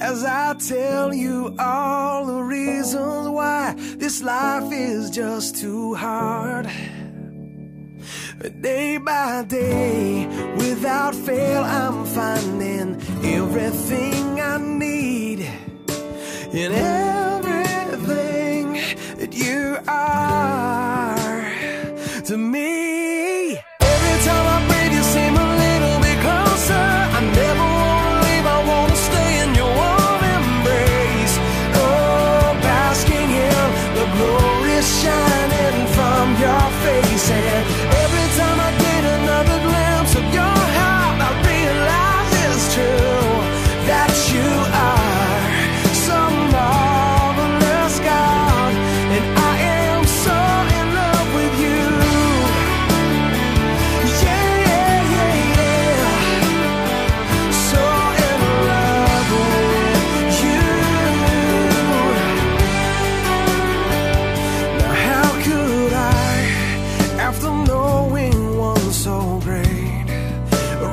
[0.00, 6.68] as I tell you all the reasons why this life is just too hard.
[8.62, 10.26] Day by day,
[10.56, 15.40] without fail, I'm finding everything I need
[16.52, 16.72] in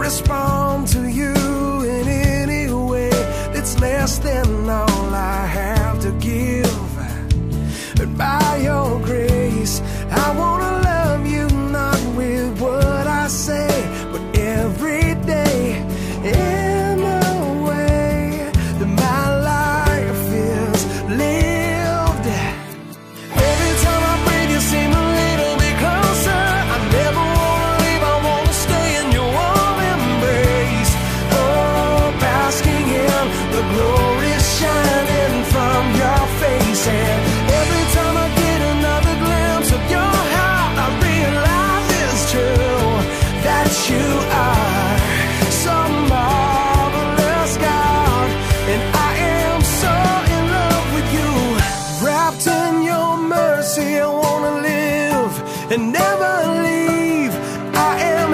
[0.08, 1.33] respond to you
[1.83, 3.09] in any way
[3.52, 6.67] that's less than all I have to give.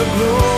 [0.00, 0.49] the glory.